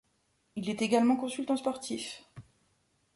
Il 0.55 0.67
est 0.71 0.81
également 0.81 1.15
consultant 1.15 1.55
sportif. 1.57 2.23